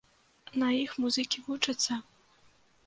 [0.61, 2.03] На іх музыкі вучацца!